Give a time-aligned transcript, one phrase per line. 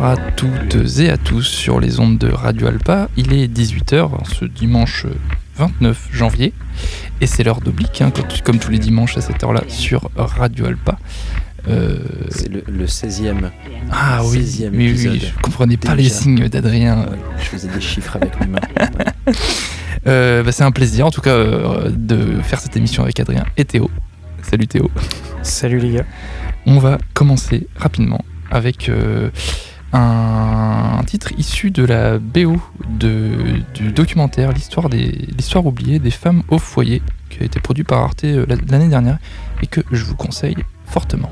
[0.00, 3.08] bonsoir à toutes et à tous sur les ondes de Radio Alpa.
[3.16, 5.06] Il est 18h ce dimanche
[5.56, 6.52] 29 janvier
[7.20, 8.10] et c'est l'heure d'oblique, hein,
[8.44, 10.98] comme tous les dimanches à cette heure-là sur Radio Alpa.
[11.68, 11.98] Euh,
[12.30, 13.50] c'est le, 16e.
[13.90, 17.06] Ah oui, 16e oui, oui, je comprenais pas les signes d'Adrien.
[17.38, 18.60] je faisais des chiffres avec mes mains.
[20.06, 23.44] Euh, bah, c'est un plaisir en tout cas euh, de faire cette émission avec Adrien
[23.58, 23.90] et Théo.
[24.40, 24.90] Salut Théo.
[25.42, 26.06] Salut les gars.
[26.64, 29.28] On va commencer rapidement avec euh,
[29.92, 36.58] un, titre issu de la BO de, du documentaire L'histoire l'histoire oubliée des femmes au
[36.58, 39.18] foyer, qui a été produit par Arte euh, l'année dernière
[39.62, 41.30] et que je vous conseille fortement.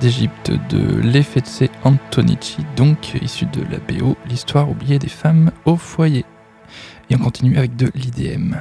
[0.00, 6.24] d'Égypte de Lefetse Antonici, donc issu de la BO, l'histoire oubliée des femmes au foyer.
[7.10, 8.56] Et on continue avec de l'IDM.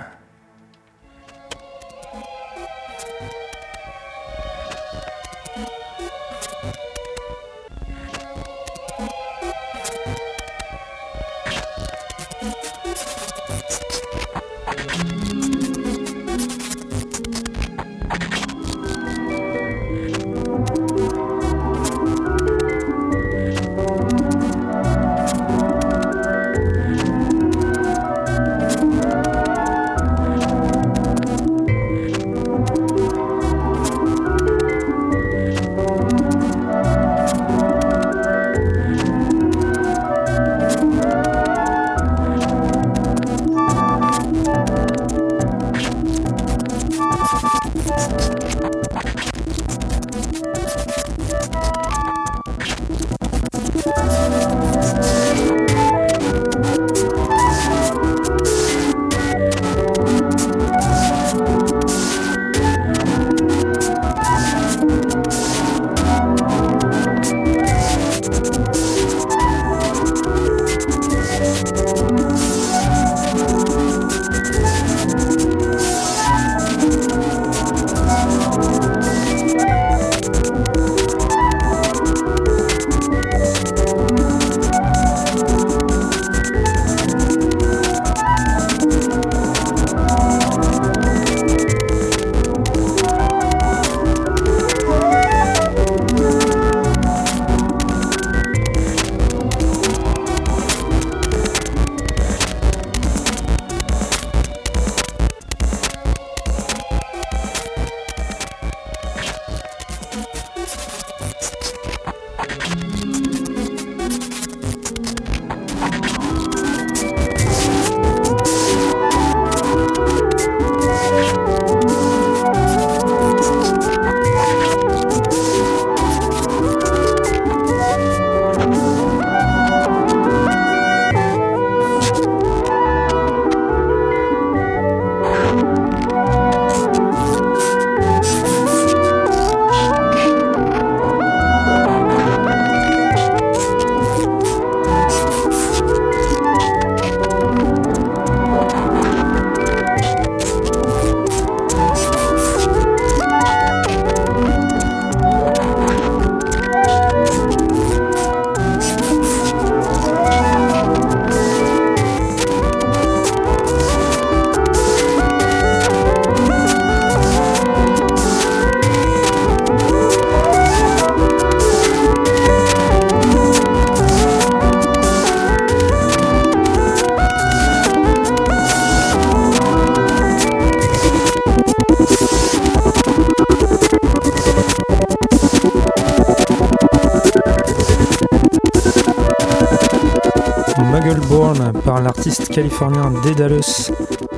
[192.36, 193.92] Californien Daedalus,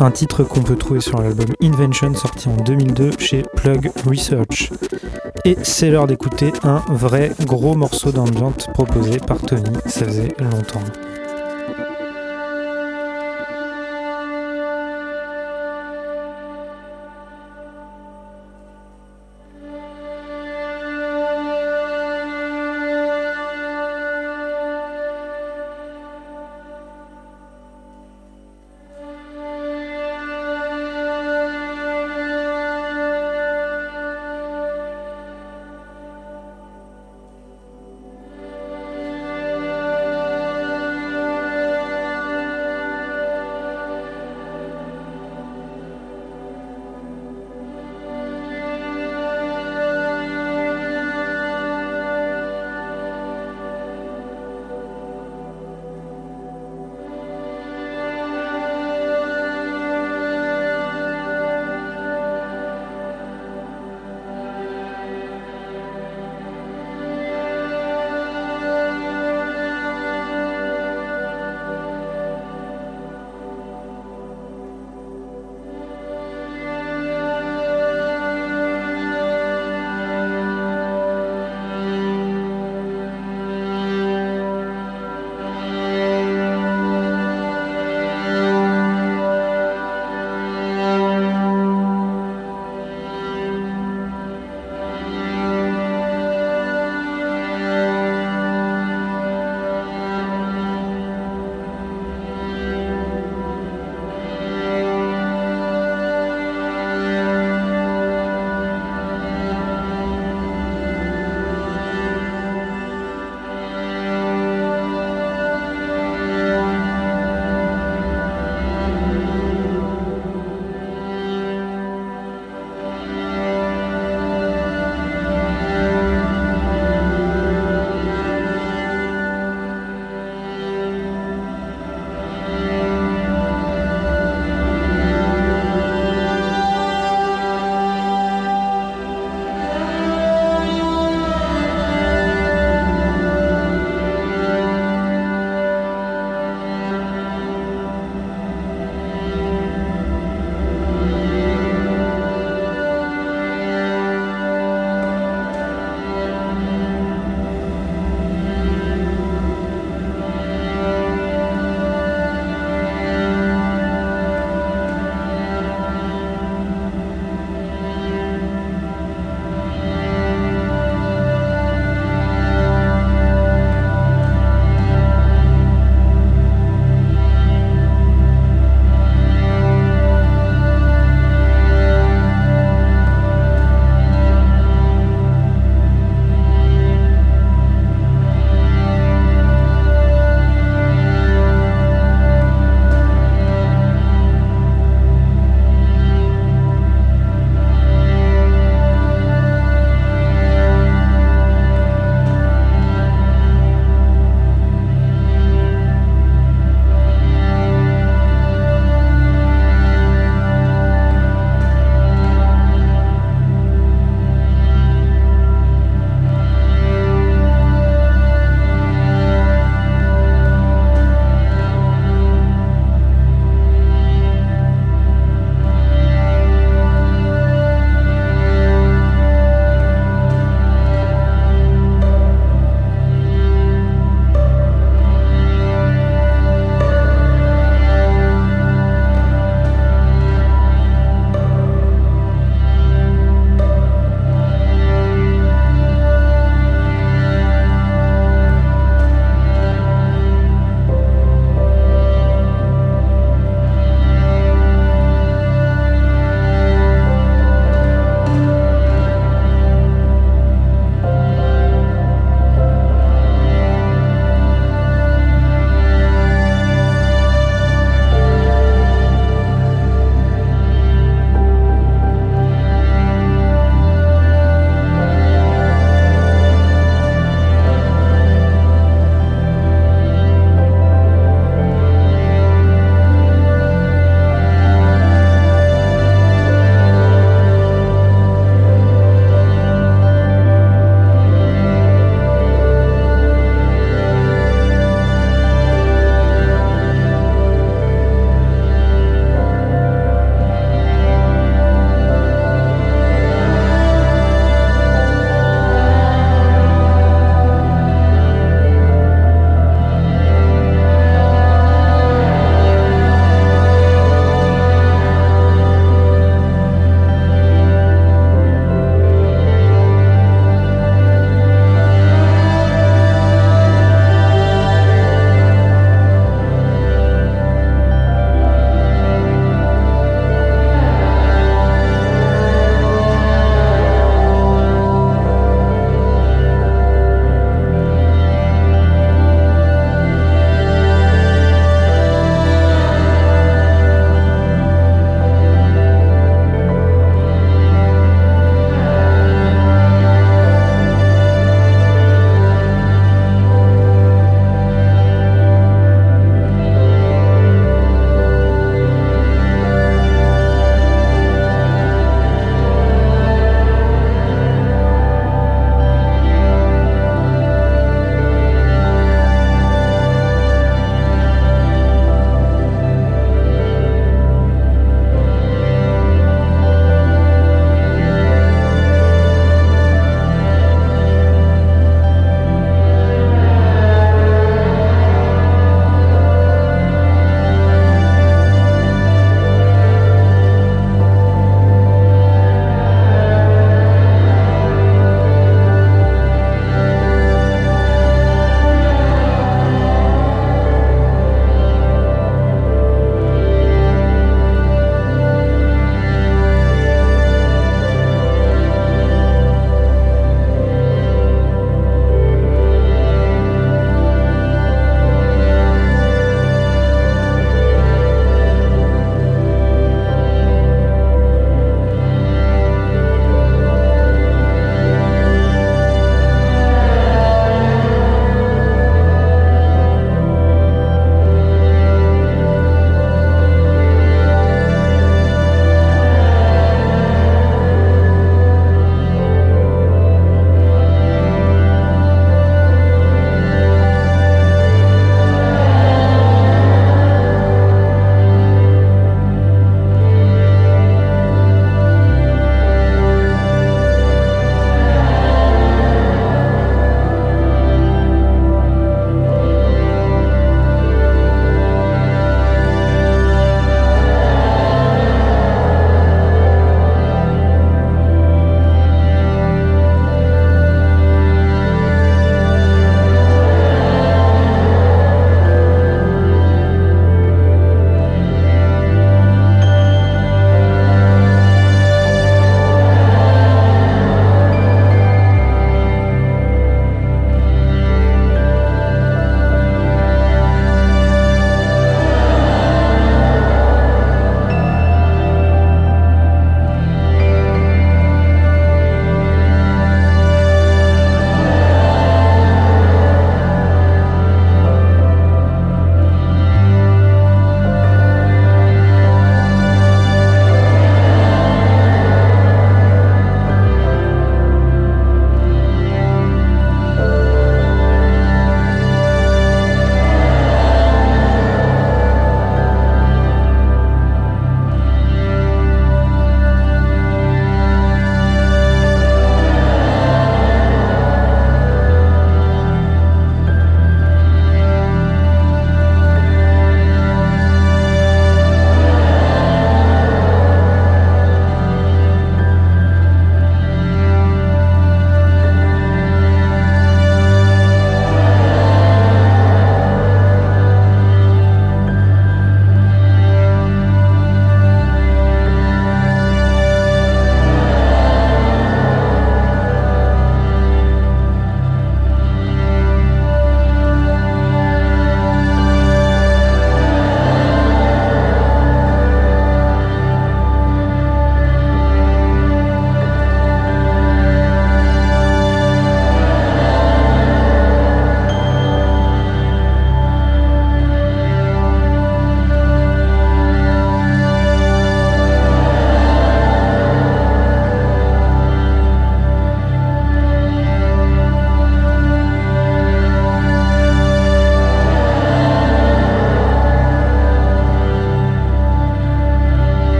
[0.00, 4.72] un titre qu'on peut trouver sur l'album Invention sorti en 2002 chez Plug Research.
[5.44, 11.13] Et c'est l'heure d'écouter un vrai gros morceau d'ambient proposé par Tony, ça faisait longtemps.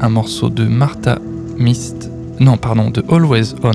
[0.00, 1.18] Un morceau de Martha
[1.58, 2.10] Mist.
[2.40, 3.72] Non, pardon, de Always On.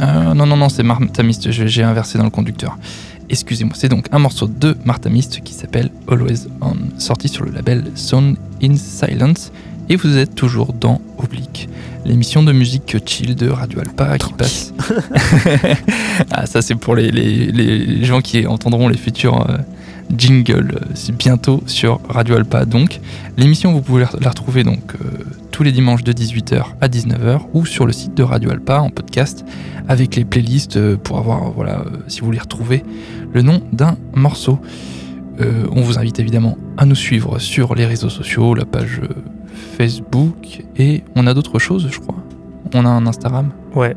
[0.00, 2.78] Euh, non, non, non, c'est Martha Mist, j'ai inversé dans le conducteur.
[3.28, 7.52] Excusez-moi, c'est donc un morceau de Martha Mist qui s'appelle Always On, sorti sur le
[7.52, 9.52] label Sound in Silence.
[9.88, 11.68] Et vous êtes toujours dans Oblique,
[12.04, 14.72] l'émission de musique chill de Radio Alpa qui passe.
[16.30, 19.48] ah, ça, c'est pour les, gens qui entendront les futurs.
[19.50, 19.58] Euh,
[20.16, 20.80] jingle.
[20.94, 22.64] C'est bientôt sur Radio Alpa.
[22.64, 23.00] Donc,
[23.36, 27.66] l'émission, vous pouvez la retrouver donc euh, tous les dimanches de 18h à 19h ou
[27.66, 29.44] sur le site de Radio Alpa en podcast
[29.86, 32.82] avec les playlists euh, pour avoir, voilà, euh, si vous voulez retrouver
[33.32, 34.58] le nom d'un morceau.
[35.38, 39.00] on vous invite évidemment à nous suivre sur les réseaux sociaux, la page
[39.76, 42.16] Facebook et on a d'autres choses, je crois.
[42.74, 43.50] On a un Instagram.
[43.74, 43.94] Ouais.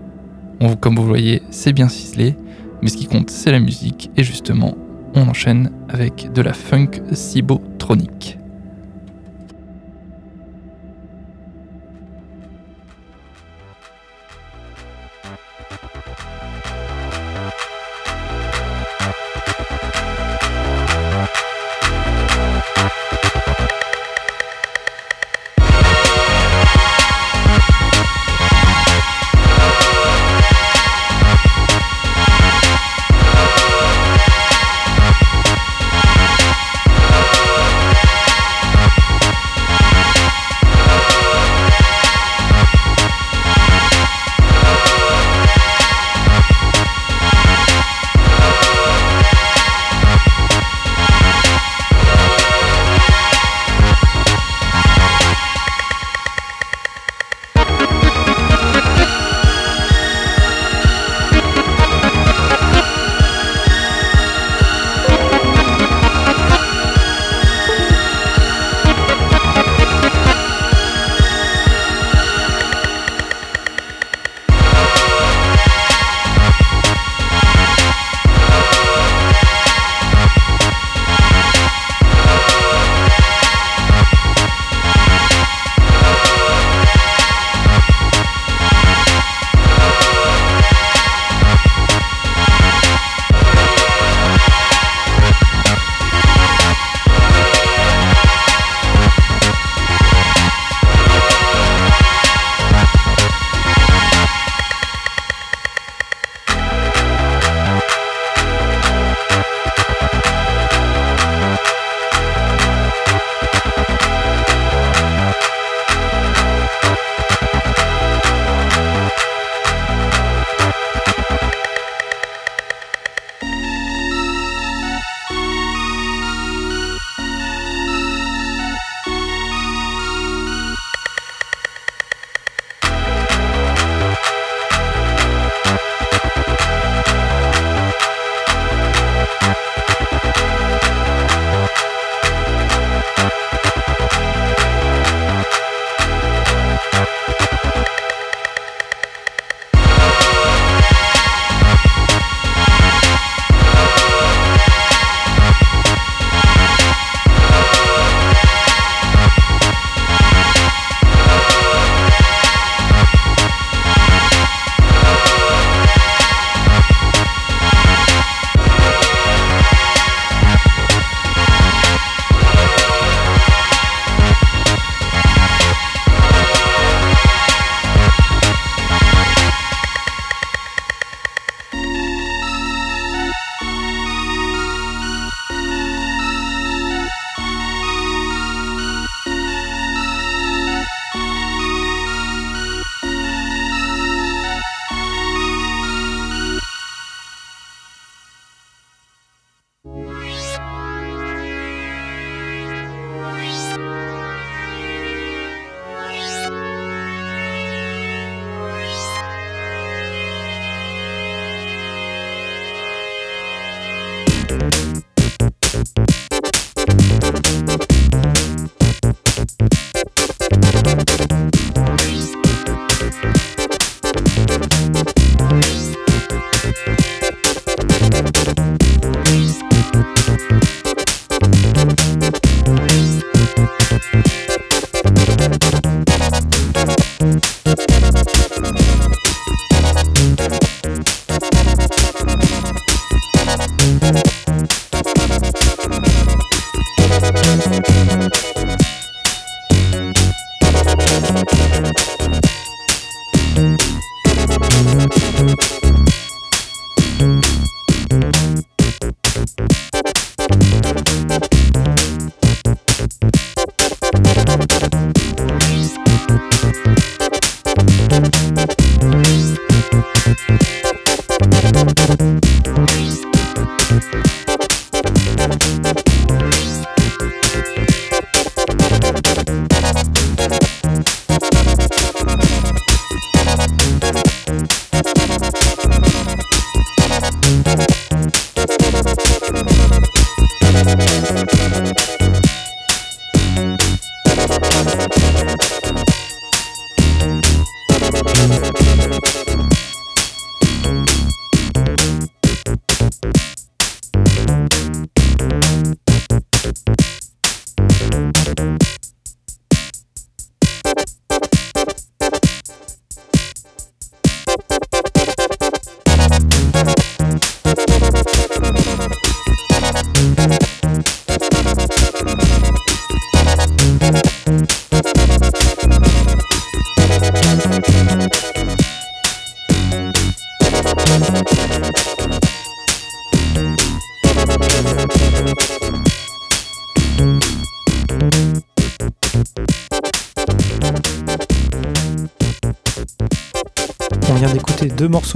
[0.80, 2.36] comme vous voyez, c'est bien ciselé,
[2.82, 4.76] mais ce qui compte, c'est la musique et justement,
[5.14, 8.38] on enchaîne avec de la funk cibotronique.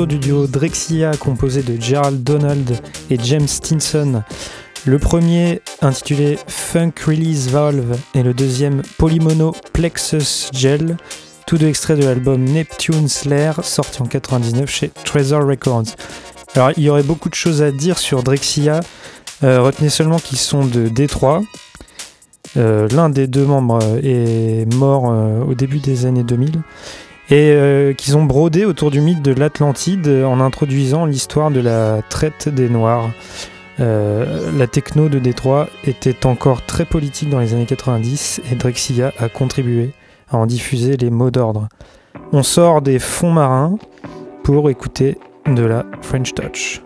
[0.05, 4.23] Du duo Drexia composé de Gerald Donald et James Stinson.
[4.85, 10.95] Le premier intitulé Funk Release Valve et le deuxième Polymono Plexus Gel,
[11.45, 15.95] tous deux extraits de l'album Neptune Slayer sorti en 99 chez Treasure Records.
[16.55, 18.79] Alors il y aurait beaucoup de choses à dire sur Drexia,
[19.43, 21.41] euh, retenez seulement qu'ils sont de Détroit.
[22.57, 26.61] Euh, l'un des deux membres est mort euh, au début des années 2000
[27.29, 32.01] et euh, qu'ils ont brodé autour du mythe de l'Atlantide en introduisant l'histoire de la
[32.09, 33.11] traite des Noirs.
[33.79, 39.13] Euh, la techno de Détroit était encore très politique dans les années 90 et Drexia
[39.19, 39.91] a contribué
[40.29, 41.69] à en diffuser les mots d'ordre.
[42.33, 43.77] On sort des fonds marins
[44.43, 46.81] pour écouter de la French Touch.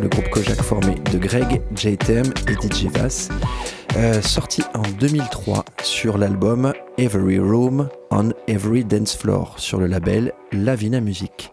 [0.00, 3.28] Le groupe Kojak formé de Greg, JTM et DJ Vass,
[3.98, 10.32] euh, sorti en 2003 sur l'album Every Room on Every Dance Floor sur le label
[10.52, 11.52] Lavina Music.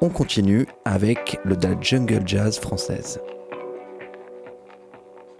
[0.00, 3.20] On continue avec le da jungle jazz française.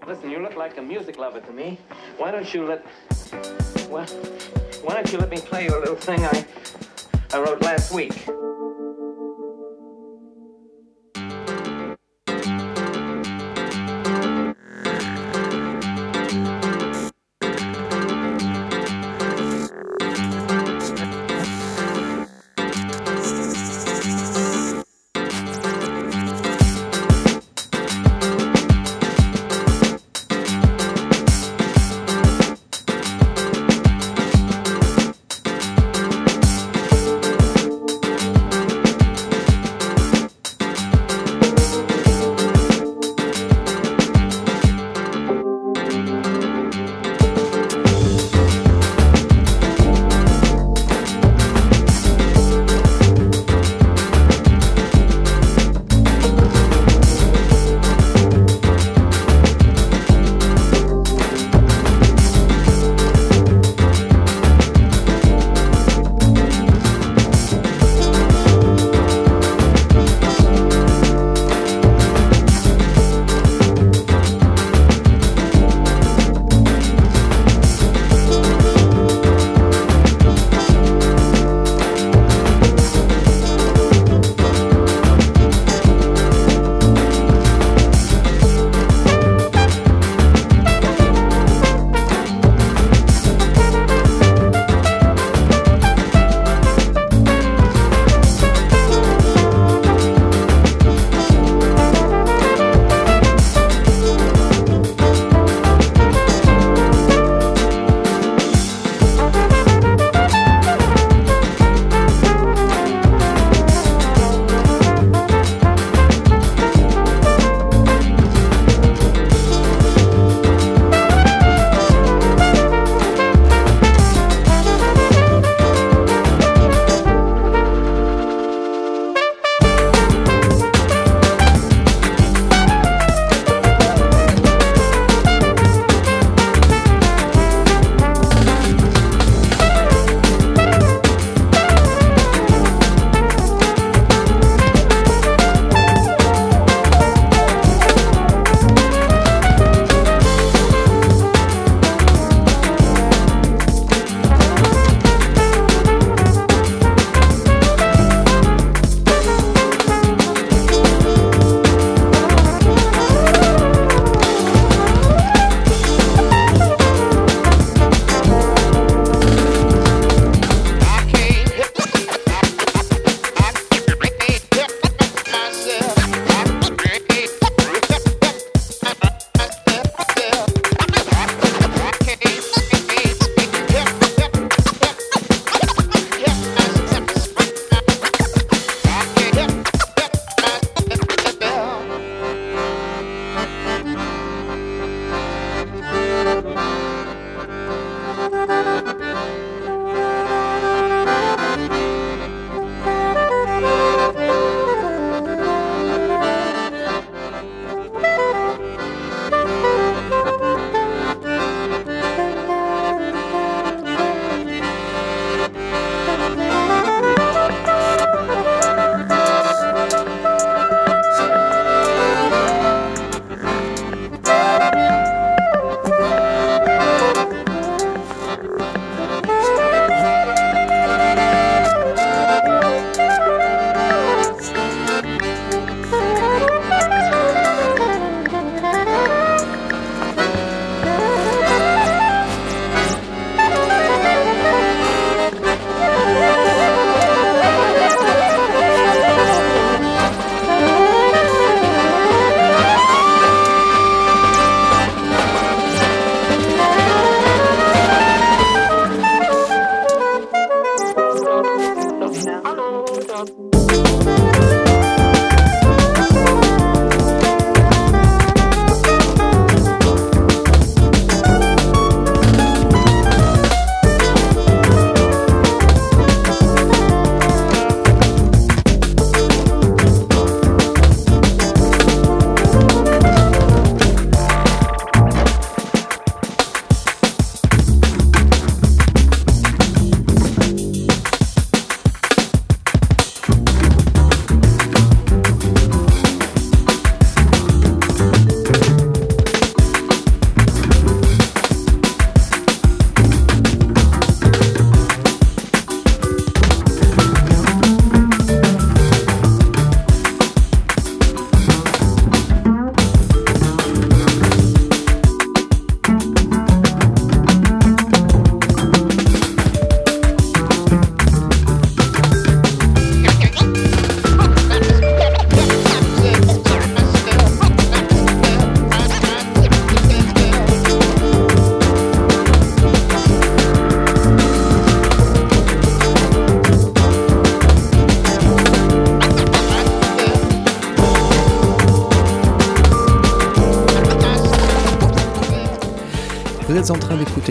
[0.05, 1.77] Listen, you look like a music lover to me.
[2.19, 2.83] Why don't you let
[5.29, 5.67] me play?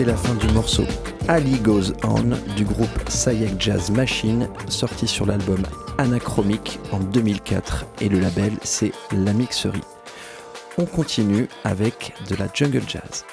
[0.01, 0.85] D'écouter la fin du morceau
[1.27, 5.61] Ali Goes On du groupe Sayak Jazz Machine, sorti sur l'album
[5.97, 9.81] Anachromique en 2004 et le label c'est La Mixerie.
[10.77, 13.25] On continue avec de la jungle jazz.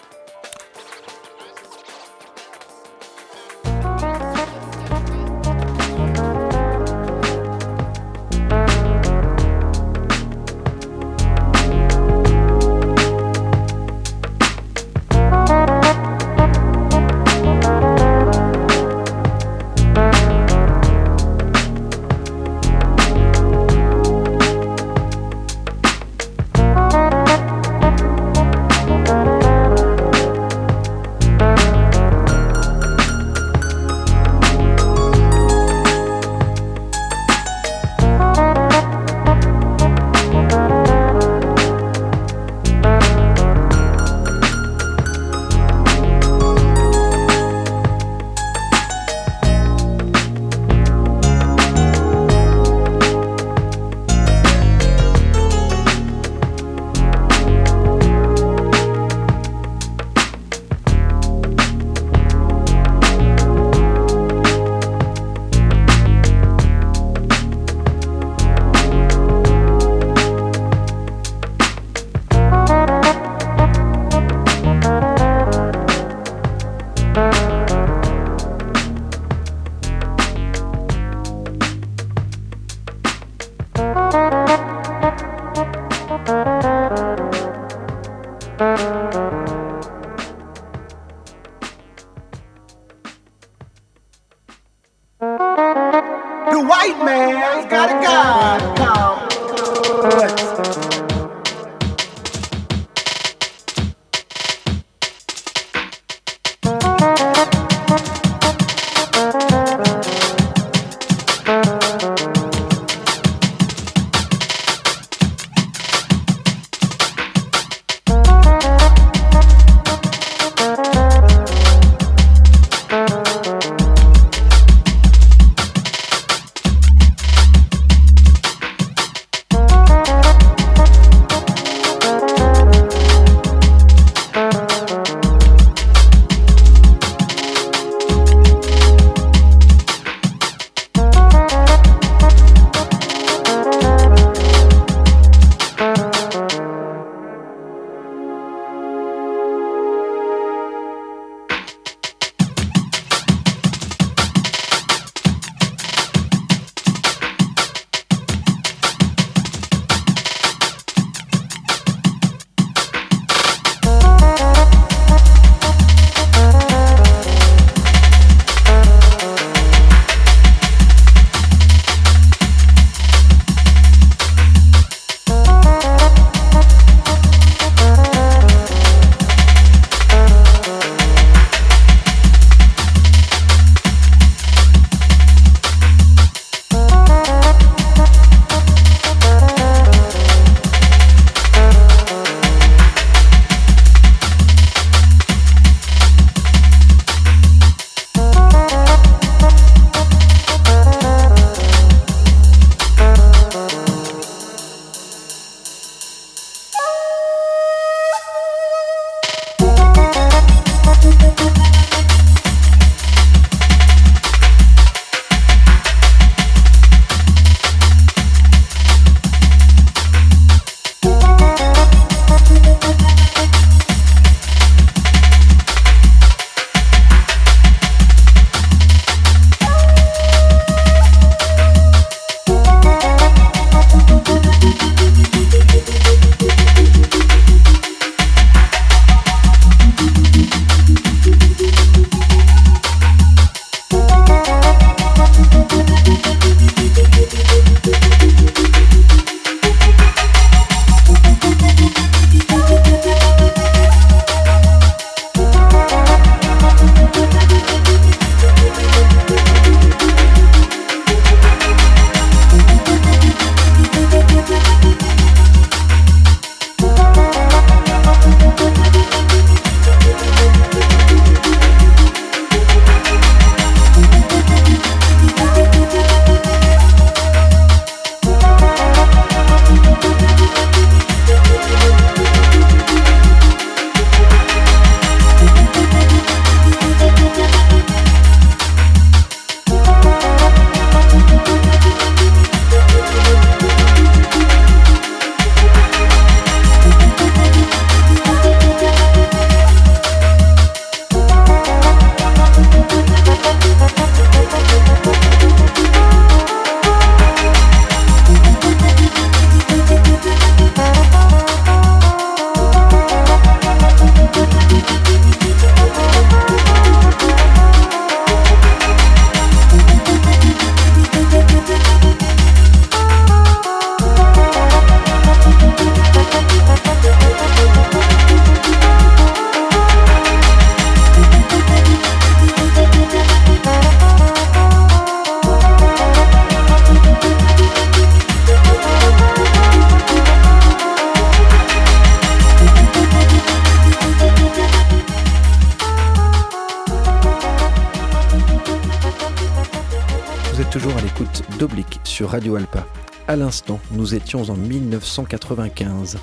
[354.08, 356.16] Nous étions en 1995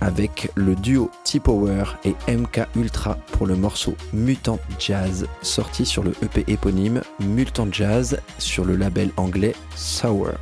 [0.00, 6.12] avec le duo T-Power et MK Ultra pour le morceau Mutant Jazz, sorti sur le
[6.22, 10.34] EP éponyme Mutant Jazz sur le label anglais Sour.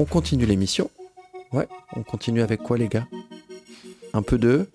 [0.00, 0.90] On continue l'émission.
[1.52, 3.06] Ouais, on continue avec quoi les gars?
[4.12, 4.66] Un peu de...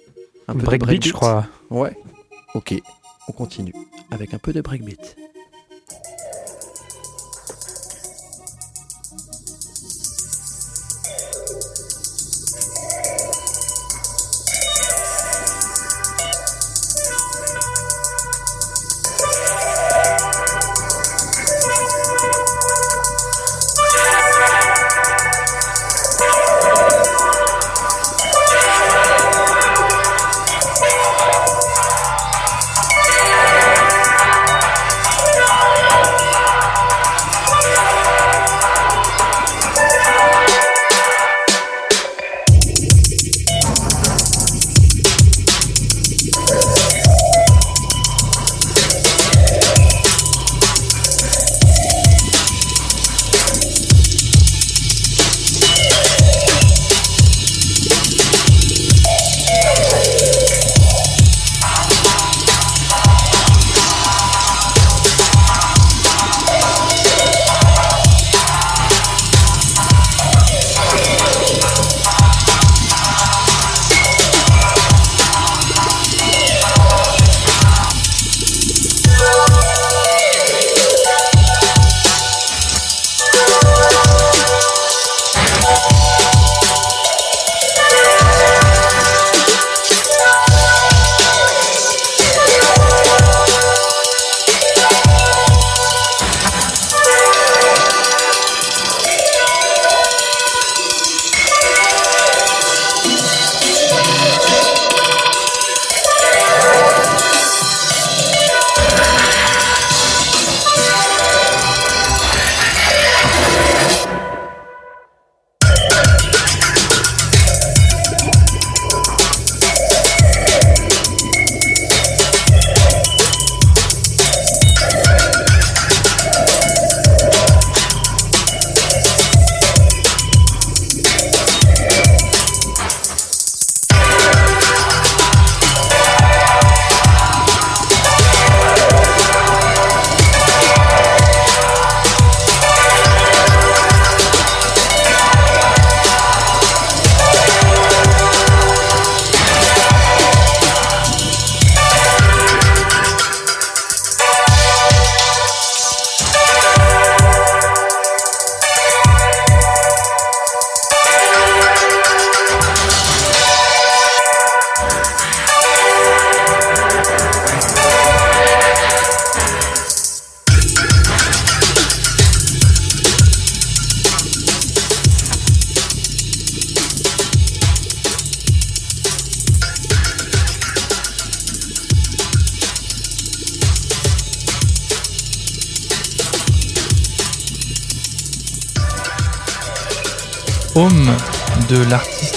[0.47, 1.47] Un peu breakbeat, de breakbeat, je crois.
[1.69, 1.97] Ouais.
[2.53, 2.75] Ok,
[3.27, 3.73] on continue
[4.09, 5.17] avec un peu de breakbeat.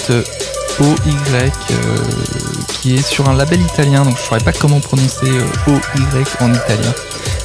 [0.09, 0.95] OY
[1.35, 1.97] euh,
[2.67, 6.23] qui est sur un label italien, donc je ne saurais pas comment prononcer euh, OY
[6.39, 6.93] en italien.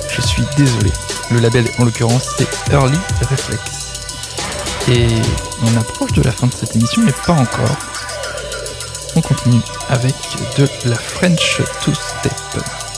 [0.09, 0.91] Je suis désolé.
[1.31, 2.99] Le label en l'occurrence c'est Early
[3.31, 3.61] Reflex.
[4.89, 5.07] Et
[5.63, 7.77] on approche de la fin de cette émission, mais pas encore.
[9.17, 10.15] On continue avec
[10.57, 12.33] de la French Two-Step.
[12.55, 12.94] different,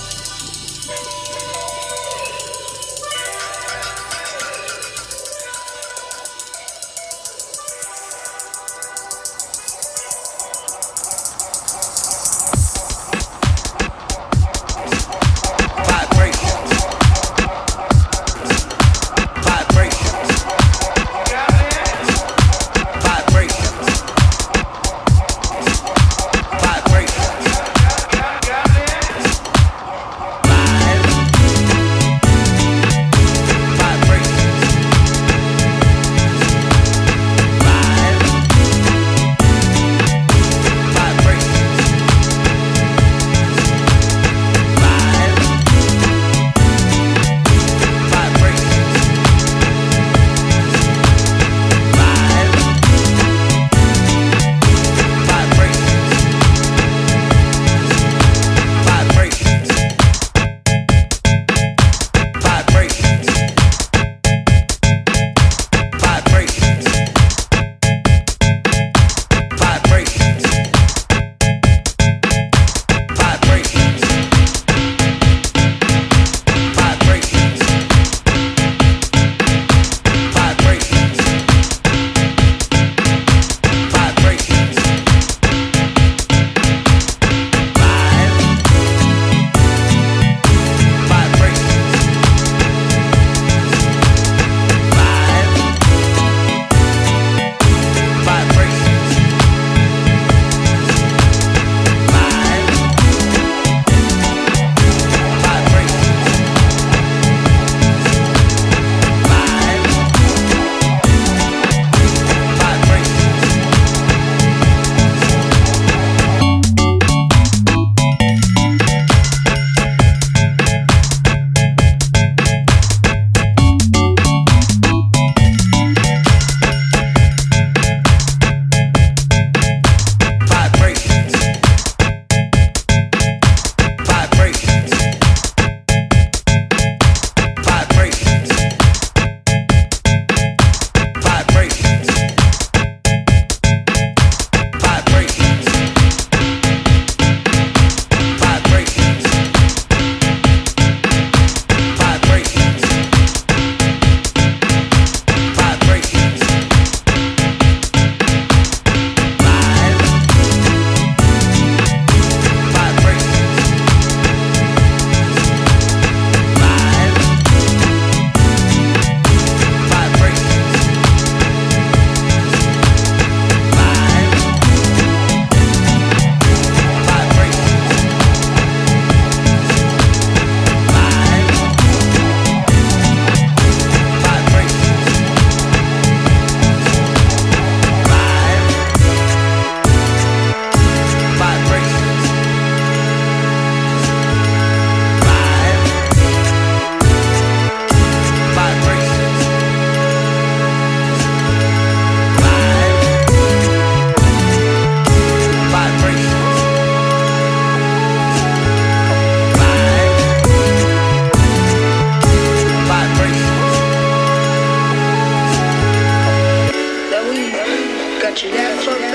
[218.36, 219.05] that you never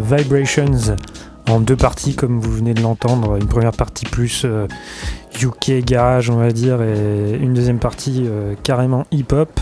[0.00, 0.96] Vibrations
[1.48, 3.36] en deux parties comme vous venez de l'entendre.
[3.36, 8.54] Une première partie plus UK euh, garage on va dire et une deuxième partie euh,
[8.62, 9.60] carrément hip-hop.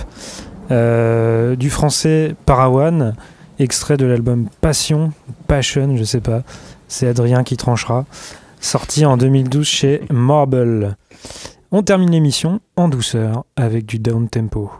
[0.72, 3.14] Euh, du français Parawan,
[3.60, 5.12] extrait de l'album Passion,
[5.46, 6.42] Passion, je sais pas,
[6.88, 8.04] c'est Adrien qui tranchera,
[8.60, 10.96] sorti en 2012 chez Marble.
[11.70, 14.72] On termine l'émission en douceur avec du down tempo.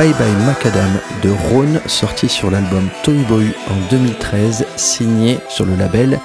[0.00, 5.76] Bye Bye Macadam de Rhône, sorti sur l'album Toy Boy en 2013, signé sur le
[5.76, 6.18] label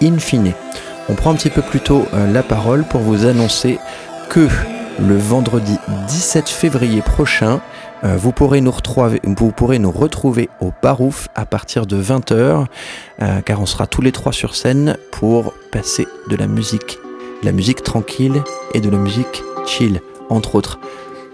[0.00, 0.52] Infine.
[1.08, 3.80] On prend un petit peu plus tôt euh, la parole pour vous annoncer
[4.30, 4.46] que
[5.00, 7.60] le vendredi 17 février prochain,
[8.04, 9.92] euh, vous, pourrez nous retrouver, vous pourrez nous
[10.60, 12.66] au Barouf à partir de 20h,
[13.22, 17.00] euh, car on sera tous les trois sur scène pour passer de la musique,
[17.42, 18.40] de la musique tranquille
[18.72, 20.00] et de la musique chill,
[20.30, 20.78] entre autres.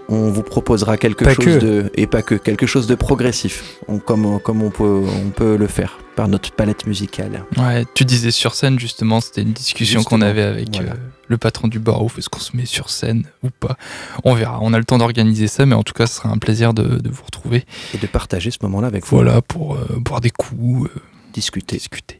[0.09, 1.59] On vous proposera quelque Pas chose que.
[1.59, 5.55] de et pas que quelque chose de progressif, on- comme comme on peut on peut
[5.55, 7.45] le faire par notre palette musicale.
[7.57, 10.91] Ouais, tu disais sur scène justement, c'était une discussion qu'on avait avec voilà.
[10.91, 10.95] euh,
[11.27, 12.19] le patron du Barouf.
[12.19, 13.77] Est-ce qu'on se met sur scène ou pas?
[14.23, 14.59] On verra.
[14.61, 16.83] On a le temps d'organiser ça, mais en tout cas, ce sera un plaisir de,
[16.83, 17.65] de vous retrouver.
[17.93, 20.99] Et de partager ce moment-là avec vous, Voilà, pour euh, boire des coups, euh,
[21.33, 21.77] discuter.
[21.77, 22.19] discuter.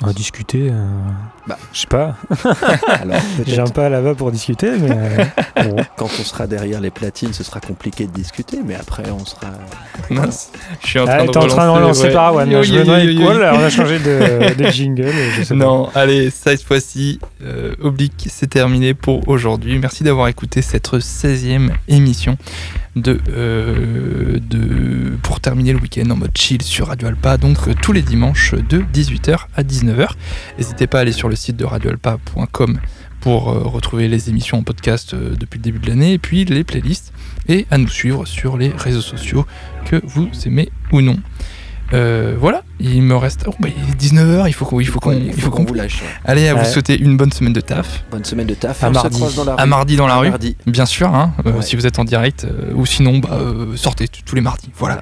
[0.00, 0.68] On va discuter.
[0.70, 0.86] euh,
[1.48, 1.58] Bah.
[1.72, 2.14] Je sais pas.
[3.44, 4.90] Viens pas là-bas pour discuter, mais.
[4.92, 5.24] euh,
[5.64, 5.76] bon.
[5.96, 9.48] quand on sera derrière les platines, ce sera compliqué de discuter, mais après on sera
[10.10, 10.50] Mince,
[10.82, 12.12] je suis en Ah, train de t'es en train de relancer ouais.
[12.12, 12.48] Parawan.
[12.48, 15.10] Yo, Je yo, me yo, on a changé de, de jingle.
[15.36, 15.54] Je sais pas.
[15.56, 19.78] Non, allez, cette fois-ci, euh, Oblique, c'est terminé pour aujourd'hui.
[19.80, 22.36] Merci d'avoir écouté cette 16e émission
[23.06, 24.38] euh,
[25.22, 28.54] pour terminer le week-end en mode chill sur Radio Alpa, donc euh, tous les dimanches
[28.54, 30.08] de 18h à 19h.
[30.58, 32.78] N'hésitez pas à aller sur le site de radioalpa.com
[33.20, 36.64] pour euh, retrouver les émissions en podcast depuis le début de l'année et puis les
[36.64, 37.12] playlists
[37.48, 39.46] et à nous suivre sur les réseaux sociaux
[39.84, 41.18] que vous aimez ou non.
[41.94, 43.44] Euh, voilà, il me reste.
[43.46, 46.02] Oh, bah, il 19h, faut qu'on il faut qu'on il faut qu'on vous lâche.
[46.02, 46.08] ouais.
[46.24, 48.04] Allez, à vous souhaiter une bonne semaine de taf.
[48.10, 48.84] Bonne semaine de taf.
[48.84, 49.20] À mardi.
[49.36, 49.68] dans la À rue.
[49.68, 50.56] mardi dans la À rue, mardi.
[50.66, 51.62] bien sûr, hein, euh, Ouais.
[51.62, 54.70] si vous êtes en direct, euh, ou sinon, bah, euh, sortez tous les mardis.
[54.76, 55.00] Voilà.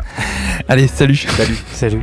[0.69, 1.17] Allez, salut.
[1.17, 1.57] Salut.
[1.73, 2.03] Salut.